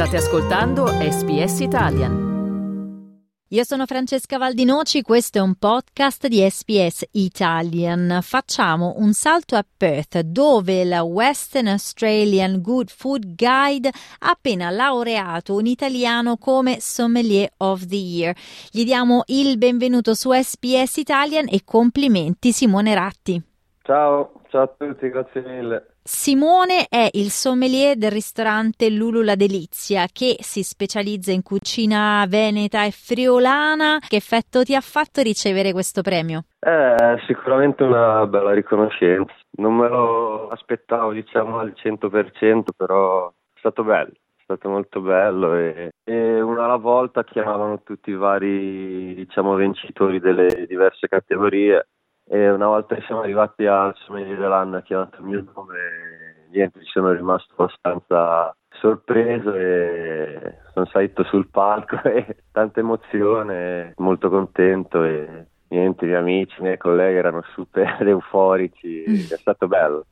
[0.00, 3.28] State ascoltando SBS Italian.
[3.48, 8.20] Io sono Francesca Valdinoci, questo è un podcast di SBS Italian.
[8.22, 13.90] Facciamo un salto a Perth, dove la Western Australian Good Food Guide
[14.20, 18.34] ha appena laureato un italiano come Sommelier of the Year.
[18.70, 23.42] Gli diamo il benvenuto su SBS Italian e complimenti Simone Ratti.
[23.82, 25.96] Ciao, ciao a tutti, grazie mille.
[26.12, 32.84] Simone è il sommelier del ristorante Lulu La Delizia che si specializza in cucina veneta
[32.84, 33.98] e friulana.
[34.06, 36.46] Che effetto ti ha fatto ricevere questo premio?
[36.58, 39.32] È sicuramente una bella riconoscenza.
[39.52, 44.10] Non me lo aspettavo, diciamo, al 100%, però è stato bello.
[44.10, 50.18] È stato molto bello e, e una alla volta chiamavano tutti i vari diciamo, vincitori
[50.18, 51.86] delle diverse categorie
[52.32, 56.78] e una volta che siamo arrivati al sommelier dell'anno ha chiamato il mio nome niente,
[56.78, 65.02] ci sono rimasto abbastanza sorpreso e sono salito sul palco e tanta emozione, molto contento
[65.02, 70.06] e niente, i miei amici, i miei colleghi erano super euforici, è stato bello.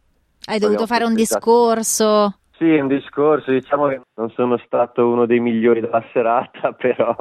[0.47, 2.39] Hai dovuto fare un discorso?
[2.57, 7.15] Sì, un discorso, diciamo che non sono stato uno dei migliori della serata, però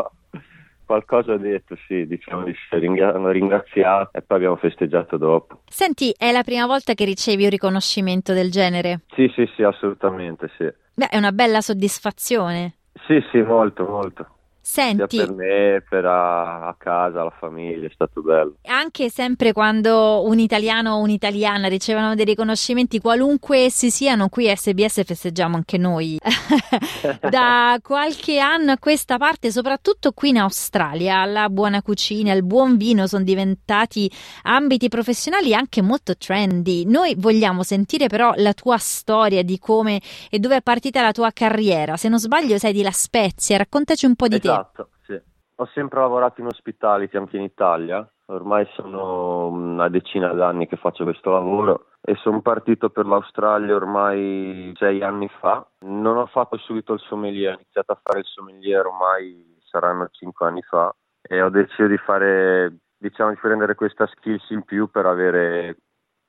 [0.88, 5.64] Qualcosa ho detto, sì, diciamo di sì, hanno ringraziato e poi abbiamo festeggiato dopo.
[5.68, 9.02] Senti, è la prima volta che ricevi un riconoscimento del genere?
[9.14, 10.66] Sì, sì, sì, assolutamente, sì.
[10.94, 12.76] Beh, è una bella soddisfazione.
[13.06, 14.37] Sì, sì, molto, molto.
[14.70, 18.58] Senti, sia per me, per a, a, casa, la famiglia, è stato bello.
[18.66, 24.58] Anche sempre quando un italiano o un'italiana ricevono dei riconoscimenti, qualunque essi siano, qui a
[24.58, 26.20] SBS festeggiamo anche noi.
[27.32, 32.76] da qualche anno a questa parte, soprattutto qui in Australia, la buona cucina, il buon
[32.76, 34.12] vino sono diventati
[34.44, 36.84] ambiti professionali anche molto trendy.
[36.86, 41.32] Noi vogliamo sentire però la tua storia di come e dove è partita la tua
[41.32, 41.96] carriera.
[41.96, 44.56] Se non sbaglio sei di La Spezia, raccontaci un po' di esatto.
[44.56, 44.57] te.
[44.58, 45.22] Esatto, sì.
[45.60, 51.04] Ho sempre lavorato in ospitality anche in Italia, ormai sono una decina d'anni che faccio
[51.04, 55.68] questo lavoro e sono partito per l'Australia ormai sei anni fa.
[55.80, 60.48] Non ho fatto subito il sommelier, ho iniziato a fare il sommelier ormai saranno cinque
[60.48, 65.08] anni fa e ho deciso di fare, diciamo, di prendere questa skills in più per
[65.08, 65.78] avere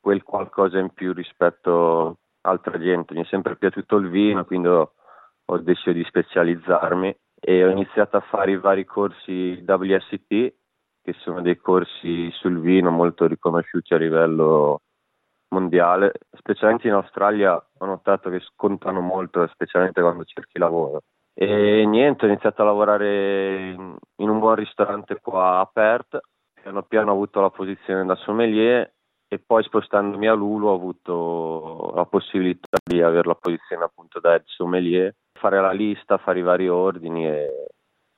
[0.00, 3.12] quel qualcosa in più rispetto altra gente.
[3.12, 8.20] Mi è sempre piaciuto il vino, quindi ho deciso di specializzarmi e ho iniziato a
[8.20, 14.80] fare i vari corsi WST, che sono dei corsi sul vino molto riconosciuti a livello
[15.50, 21.02] mondiale, specialmente in Australia ho notato che scontano molto, specialmente quando cerchi lavoro.
[21.32, 26.18] E niente, ho iniziato a lavorare in un buon ristorante qua a Perth,
[26.60, 28.92] piano piano ho avuto la posizione da sommelier
[29.28, 34.40] e poi spostandomi a Lulu ho avuto la possibilità di avere la posizione appunto da
[34.44, 37.66] sommelier fare la lista, fare i vari ordini e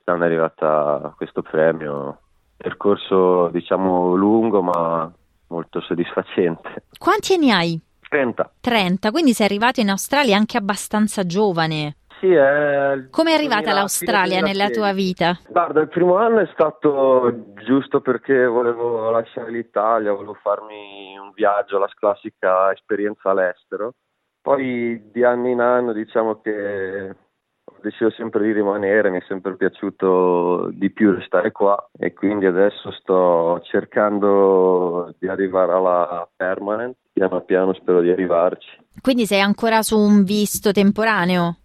[0.03, 2.19] sono arrivata a questo premio.
[2.57, 5.11] Percorso diciamo lungo ma
[5.47, 6.83] molto soddisfacente.
[6.97, 7.81] Quanti anni hai?
[8.07, 8.51] 30.
[8.59, 11.95] 30, quindi sei arrivato in Australia anche abbastanza giovane.
[12.19, 15.39] Sì, è Come è arrivata l'Australia nella tua vita?
[15.47, 21.79] Guarda, il primo anno è stato giusto perché volevo lasciare l'Italia, volevo farmi un viaggio,
[21.79, 23.93] la classica esperienza all'estero
[24.41, 27.15] poi di anno in anno diciamo che
[27.63, 32.45] ho deciso sempre di rimanere, mi è sempre piaciuto di più restare qua e quindi
[32.45, 38.79] adesso sto cercando di arrivare alla permanent, piano piano spero di arrivarci.
[39.01, 41.57] Quindi sei ancora su un visto temporaneo?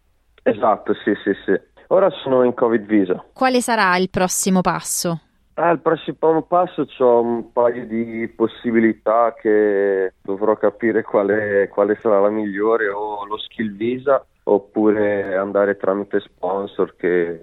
[0.43, 1.59] Esatto, sì, sì, sì.
[1.89, 3.25] Ora sono in Covid visa.
[3.33, 5.21] Quale sarà il prossimo passo?
[5.59, 12.29] Al prossimo passo ho un paio di possibilità che dovrò capire quale, quale, sarà la
[12.29, 17.39] migliore o lo skill visa oppure andare tramite sponsor che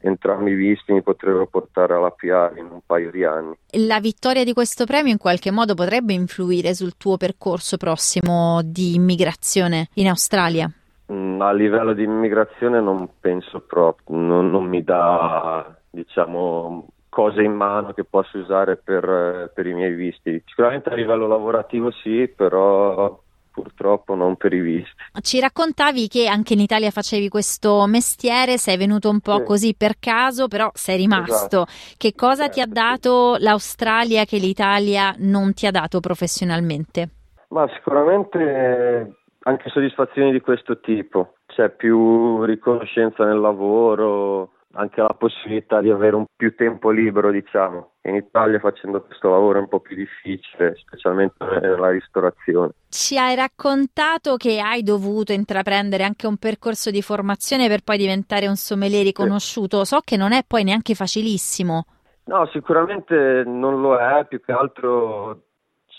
[0.00, 3.54] entrambi visti mi potrebbero portare alla PR in un paio di anni.
[3.86, 8.94] La vittoria di questo premio in qualche modo potrebbe influire sul tuo percorso prossimo di
[8.94, 10.72] immigrazione in Australia?
[11.12, 17.52] Mm, a livello di immigrazione non penso proprio, non, non mi dà diciamo cose in
[17.52, 20.42] mano che posso usare per, per, i miei visti.
[20.46, 23.20] Sicuramente a livello lavorativo sì, però
[23.50, 24.94] purtroppo non per i visti.
[25.20, 29.44] Ci raccontavi che anche in Italia facevi questo mestiere, sei venuto un po' sì.
[29.44, 31.64] così per caso, però sei rimasto.
[31.64, 31.66] Esatto.
[31.98, 37.08] Che cosa ti ha certo, dato l'Australia che l'Italia non ti ha dato professionalmente?
[37.48, 45.80] Ma sicuramente anche soddisfazioni di questo tipo, c'è più riconoscenza nel lavoro, anche la possibilità
[45.80, 47.92] di avere un più tempo libero, diciamo.
[48.02, 52.72] In Italia facendo questo lavoro è un po' più difficile, specialmente nella ristorazione.
[52.88, 58.46] Ci hai raccontato che hai dovuto intraprendere anche un percorso di formazione per poi diventare
[58.46, 59.84] un sommelier riconosciuto.
[59.84, 61.84] So che non è poi neanche facilissimo.
[62.24, 65.42] No, sicuramente non lo è, più che altro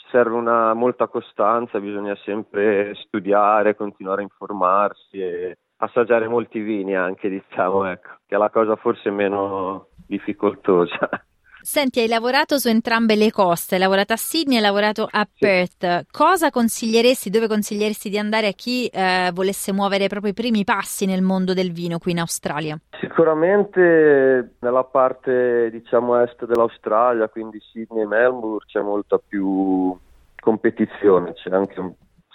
[0.10, 7.30] serve una molta costanza, bisogna sempre studiare, continuare a informarsi e assaggiare molti vini anche,
[7.30, 11.10] diciamo, ecco, che è la cosa forse meno difficoltosa.
[11.64, 15.28] Senti, hai lavorato su entrambe le coste, hai lavorato a Sydney e hai lavorato a
[15.38, 16.08] Perth.
[16.12, 21.06] Cosa consiglieresti, dove consiglieresti di andare a chi eh, volesse muovere proprio i primi passi
[21.06, 22.80] nel mondo del vino qui in Australia?
[23.00, 29.96] Sicuramente nella parte, diciamo, est dell'Australia, quindi Sydney e Melbourne, c'è molta più
[30.40, 31.80] competizione, c'è anche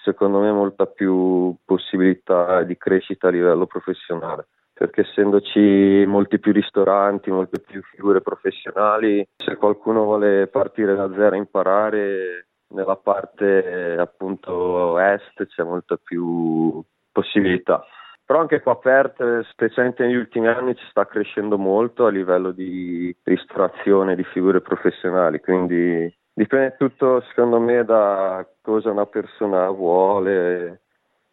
[0.07, 7.31] secondo me molta più possibilità di crescita a livello professionale perché essendoci molti più ristoranti,
[7.31, 14.99] molte più figure professionali, se qualcuno vuole partire da zero a imparare, nella parte appunto
[14.99, 16.79] est c'è molta più
[17.11, 17.87] possibilità.
[18.23, 23.17] Però anche qua aperto, specialmente negli ultimi anni, ci sta crescendo molto a livello di
[23.23, 30.83] ristorazione di figure professionali, quindi dipende tutto secondo me da cosa una persona vuole.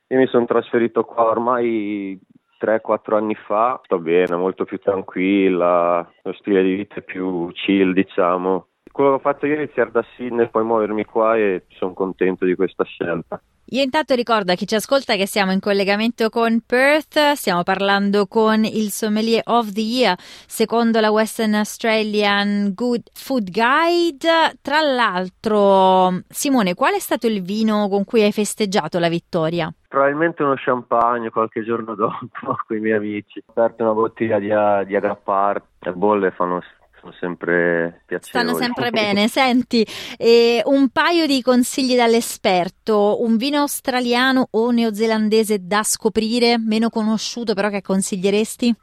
[0.07, 2.17] Io mi sono trasferito qua ormai
[2.57, 7.91] 3-4 anni fa, sto bene, molto più tranquilla, lo stile di vita è più chill,
[7.91, 8.67] diciamo.
[8.93, 11.93] Quello che ho fatto io è iniziare da Sydney e poi muovermi qua e sono
[11.93, 13.41] contento di questa scelta.
[13.67, 18.27] Io intanto ricordo a chi ci ascolta che siamo in collegamento con Perth, stiamo parlando
[18.27, 24.59] con il sommelier of the year secondo la Western Australian Good Food Guide.
[24.61, 29.73] Tra l'altro, Simone, qual è stato il vino con cui hai festeggiato la vittoria?
[29.87, 33.41] Probabilmente uno champagne qualche giorno dopo con i miei amici.
[33.43, 36.61] Ho aperto una bottiglia di, di Agrapar, le bolle fanno
[37.03, 38.45] sono sempre piacevoli.
[38.45, 39.27] Stanno sempre bene.
[39.27, 39.85] Senti,
[40.17, 47.53] eh, un paio di consigli dall'esperto, un vino australiano o neozelandese da scoprire, meno conosciuto
[47.53, 48.73] però che consiglieresti?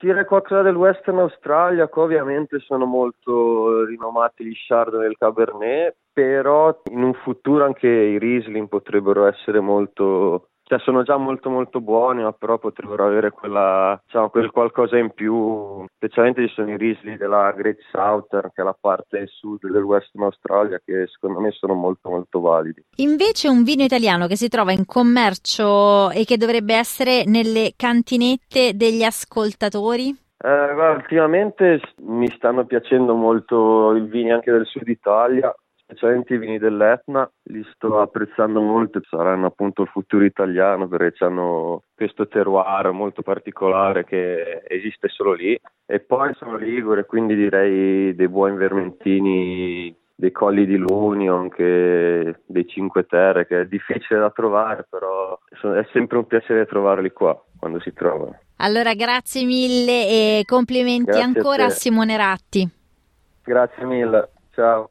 [0.00, 5.96] Dire qualcosa del Western Australia, che ovviamente sono molto rinomati gli Chardonnay e il Cabernet,
[6.10, 11.80] però in un futuro anche i Riesling potrebbero essere molto cioè sono già molto molto
[11.80, 15.84] buoni, ma però potrebbero avere quella, diciamo, quel qualcosa in più.
[15.96, 20.22] Specialmente ci sono i Riesling della Great Southern, che è la parte sud del Western
[20.22, 22.84] Australia, che secondo me sono molto molto validi.
[22.98, 28.76] Invece un vino italiano che si trova in commercio e che dovrebbe essere nelle cantinette
[28.76, 30.10] degli ascoltatori?
[30.10, 35.52] Eh, guarda, ultimamente mi stanno piacendo molto i vini anche del sud Italia,
[35.90, 41.82] specialmente i vini dell'Etna, li sto apprezzando molto, saranno appunto il futuro italiano perché hanno
[41.94, 48.28] questo terroir molto particolare che esiste solo lì e poi sono ligure, quindi direi dei
[48.28, 54.30] buoni vermentini dei colli di Luni o anche dei Cinque Terre che è difficile da
[54.30, 58.38] trovare però è sempre un piacere trovarli qua quando si trovano.
[58.56, 62.68] Allora grazie mille e complimenti grazie ancora a, a Simone Ratti.
[63.42, 64.90] Grazie mille, ciao.